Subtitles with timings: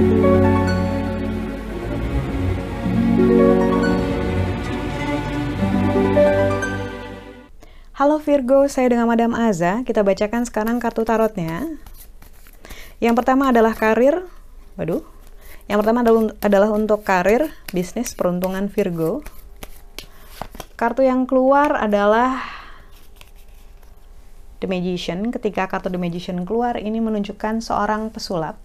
[0.00, 0.08] Halo
[8.24, 9.84] Virgo, saya dengan Madam Aza.
[9.84, 11.68] Kita bacakan sekarang kartu tarotnya.
[12.96, 14.24] Yang pertama adalah karir.
[14.80, 15.04] Waduh.
[15.68, 16.00] Yang pertama
[16.40, 19.20] adalah untuk karir, bisnis, peruntungan Virgo.
[20.80, 22.40] Kartu yang keluar adalah
[24.64, 25.28] The Magician.
[25.28, 28.56] Ketika kartu The Magician keluar, ini menunjukkan seorang pesulap.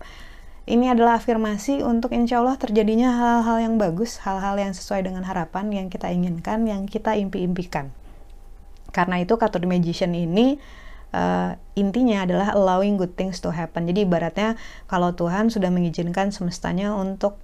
[0.66, 5.70] Ini adalah afirmasi untuk insya Allah terjadinya hal-hal yang bagus, hal-hal yang sesuai dengan harapan
[5.70, 7.94] yang kita inginkan, yang kita impi-impikan.
[8.90, 10.58] Karena itu kartu The Magician ini
[11.14, 13.86] uh, intinya adalah allowing good things to happen.
[13.86, 14.58] Jadi ibaratnya
[14.90, 17.38] kalau Tuhan sudah mengizinkan semestanya untuk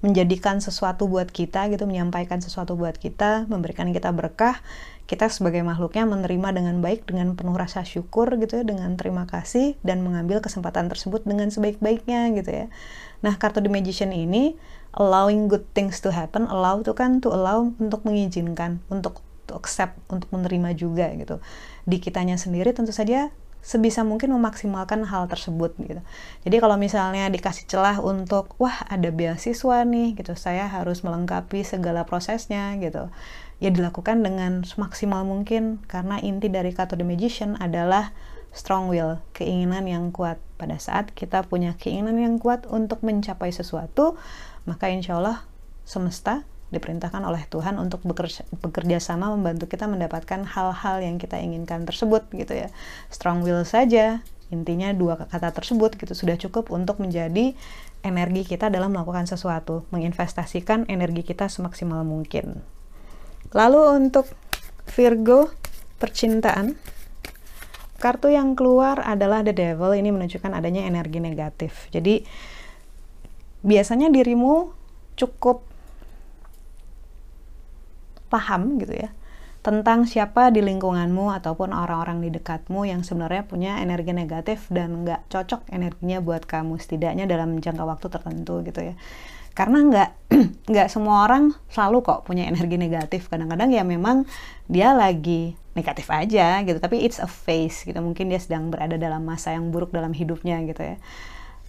[0.00, 4.60] menjadikan sesuatu buat kita gitu, menyampaikan sesuatu buat kita, memberikan kita berkah,
[5.04, 9.76] kita sebagai makhluknya menerima dengan baik, dengan penuh rasa syukur gitu ya, dengan terima kasih
[9.84, 12.66] dan mengambil kesempatan tersebut dengan sebaik-baiknya gitu ya.
[13.20, 14.56] Nah, kartu The Magician ini
[14.96, 19.98] allowing good things to happen, allow itu kan to allow untuk mengizinkan, untuk to accept
[20.06, 21.42] untuk menerima juga gitu
[21.82, 26.00] di kitanya sendiri tentu saja sebisa mungkin memaksimalkan hal tersebut gitu.
[26.48, 32.08] Jadi kalau misalnya dikasih celah untuk wah ada beasiswa nih gitu, saya harus melengkapi segala
[32.08, 33.12] prosesnya gitu.
[33.60, 38.16] Ya dilakukan dengan semaksimal mungkin karena inti dari kartu The Magician adalah
[38.50, 40.40] strong will, keinginan yang kuat.
[40.56, 44.16] Pada saat kita punya keinginan yang kuat untuk mencapai sesuatu,
[44.64, 45.44] maka insya Allah
[45.84, 51.82] semesta diperintahkan oleh Tuhan untuk bekerja, bekerja sama membantu kita mendapatkan hal-hal yang kita inginkan
[51.86, 52.68] tersebut gitu ya.
[53.10, 57.54] Strong will saja intinya dua kata tersebut gitu sudah cukup untuk menjadi
[58.02, 62.58] energi kita dalam melakukan sesuatu, menginvestasikan energi kita semaksimal mungkin.
[63.54, 64.26] Lalu untuk
[64.90, 65.54] Virgo
[66.02, 66.74] percintaan
[68.00, 71.86] kartu yang keluar adalah the devil ini menunjukkan adanya energi negatif.
[71.94, 72.24] Jadi
[73.60, 74.72] biasanya dirimu
[75.14, 75.69] cukup
[78.30, 79.10] paham gitu ya
[79.60, 85.28] tentang siapa di lingkunganmu ataupun orang-orang di dekatmu yang sebenarnya punya energi negatif dan nggak
[85.28, 88.94] cocok energinya buat kamu setidaknya dalam jangka waktu tertentu gitu ya.
[89.52, 90.10] Karena nggak
[90.72, 93.28] nggak semua orang selalu kok punya energi negatif.
[93.28, 94.24] Kadang-kadang ya memang
[94.64, 98.00] dia lagi negatif aja gitu tapi it's a phase gitu.
[98.00, 100.96] Mungkin dia sedang berada dalam masa yang buruk dalam hidupnya gitu ya.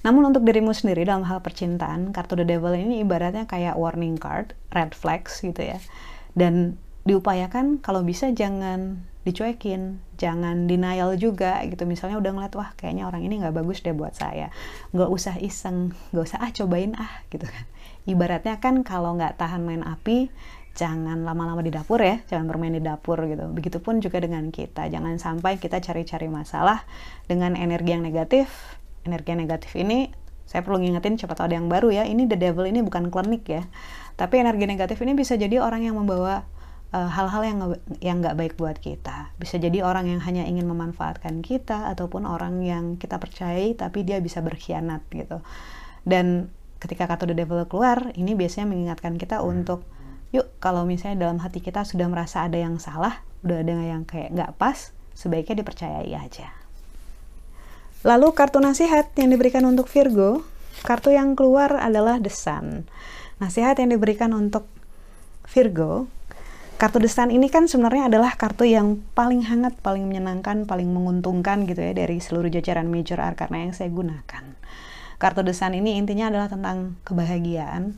[0.07, 4.55] Namun untuk dirimu sendiri dalam hal percintaan kartu the devil ini ibaratnya kayak warning card
[4.71, 5.77] red flags gitu ya
[6.37, 11.85] dan diupayakan kalau bisa jangan dicuekin, jangan denial juga gitu.
[11.85, 14.49] Misalnya udah ngeliat wah kayaknya orang ini nggak bagus deh buat saya,
[14.93, 17.65] nggak usah iseng, nggak usah ah cobain ah gitu kan.
[18.09, 20.33] Ibaratnya kan kalau nggak tahan main api,
[20.73, 23.45] jangan lama-lama di dapur ya, jangan bermain di dapur gitu.
[23.53, 26.81] Begitupun juga dengan kita, jangan sampai kita cari-cari masalah
[27.29, 28.49] dengan energi yang negatif.
[29.05, 30.13] Energi yang negatif ini
[30.49, 32.03] saya perlu ngingetin tahu ada yang baru ya.
[32.09, 33.63] Ini the devil ini bukan klinik ya
[34.15, 36.43] tapi energi negatif ini bisa jadi orang yang membawa
[36.91, 37.57] eh, hal-hal uh, yang
[37.99, 39.35] yang nggak baik buat kita.
[39.37, 44.19] Bisa jadi orang yang hanya ingin memanfaatkan kita ataupun orang yang kita percayai tapi dia
[44.19, 45.39] bisa berkhianat gitu.
[46.07, 46.49] Dan
[46.81, 49.85] ketika kartu the devil keluar, ini biasanya mengingatkan kita untuk
[50.33, 54.33] yuk kalau misalnya dalam hati kita sudah merasa ada yang salah, udah ada yang kayak
[54.33, 56.49] nggak pas, sebaiknya dipercayai aja.
[58.01, 60.41] Lalu kartu nasihat yang diberikan untuk Virgo,
[60.81, 62.89] kartu yang keluar adalah The Sun.
[63.41, 64.69] Nasihat yang diberikan untuk
[65.49, 66.05] Virgo,
[66.77, 71.81] kartu desan ini kan sebenarnya adalah kartu yang paling hangat, paling menyenangkan, paling menguntungkan gitu
[71.81, 74.45] ya dari seluruh jajaran major arkana yang saya gunakan.
[75.17, 77.97] Kartu desan ini intinya adalah tentang kebahagiaan,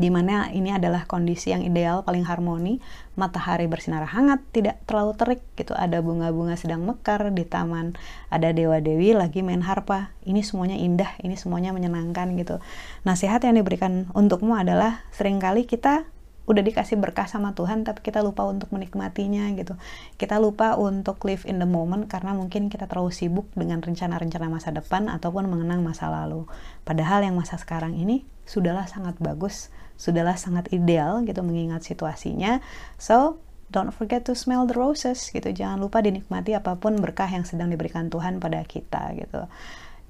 [0.00, 2.80] di mana ini adalah kondisi yang ideal paling harmoni.
[3.20, 5.76] Matahari bersinar hangat tidak terlalu terik gitu.
[5.76, 8.00] Ada bunga-bunga sedang mekar di taman.
[8.32, 10.16] Ada dewa-dewi lagi main harpa.
[10.24, 12.64] Ini semuanya indah ini semuanya menyenangkan gitu.
[13.04, 16.08] Nasihat yang diberikan untukmu adalah sering kali kita
[16.50, 19.78] udah dikasih berkah sama Tuhan tapi kita lupa untuk menikmatinya gitu
[20.18, 24.74] kita lupa untuk live in the moment karena mungkin kita terlalu sibuk dengan rencana-rencana masa
[24.74, 26.50] depan ataupun mengenang masa lalu
[26.82, 29.70] padahal yang masa sekarang ini sudahlah sangat bagus
[30.00, 32.64] sudahlah sangat ideal gitu mengingat situasinya.
[32.96, 33.36] So,
[33.68, 35.52] don't forget to smell the roses gitu.
[35.52, 39.44] Jangan lupa dinikmati apa pun berkah yang sedang diberikan Tuhan pada kita gitu.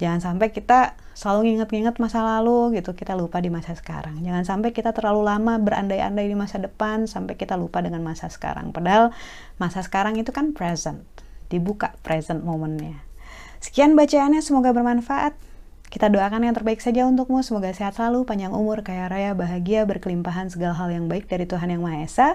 [0.01, 4.17] Jangan sampai kita selalu nginget-nginget masa lalu gitu, kita lupa di masa sekarang.
[4.25, 8.73] Jangan sampai kita terlalu lama berandai-andai di masa depan sampai kita lupa dengan masa sekarang.
[8.73, 9.13] Padahal
[9.61, 11.05] masa sekarang itu kan present,
[11.53, 12.97] dibuka present momennya.
[13.61, 15.37] Sekian bacaannya, semoga bermanfaat.
[15.93, 20.49] Kita doakan yang terbaik saja untukmu, semoga sehat selalu, panjang umur, kaya raya, bahagia, berkelimpahan
[20.49, 22.29] segala hal yang baik dari Tuhan Yang Maha Esa.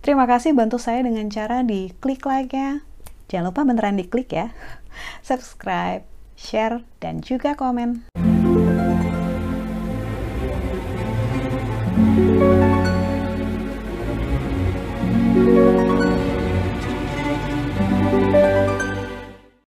[0.00, 2.80] Terima kasih bantu saya dengan cara di klik like-nya.
[3.28, 4.54] Jangan lupa beneran di klik ya.
[5.28, 6.08] Subscribe,
[6.42, 8.02] share, dan juga komen.